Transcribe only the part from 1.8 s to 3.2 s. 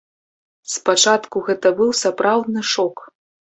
быў сапраўдны шок!